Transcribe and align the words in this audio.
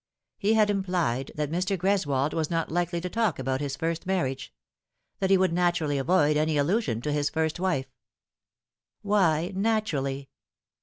He 0.39 0.55
had 0.55 0.71
implied 0.71 1.31
that 1.35 1.51
Mr. 1.51 1.77
Greswold 1.77 2.33
was 2.33 2.49
not 2.49 2.71
likely 2.71 2.99
to 3.01 3.07
talk 3.07 3.37
about 3.37 3.61
his 3.61 3.75
first 3.75 4.07
marriage 4.07 4.51
that 5.19 5.29
he 5.29 5.37
would 5.37 5.53
naturally 5.53 5.99
avoid 5.99 6.37
any 6.37 6.57
allusion 6.57 7.01
to 7.01 7.11
his 7.11 7.29
first 7.29 7.59
wife. 7.59 7.93
Why 9.03 9.53
naturally? 9.55 10.29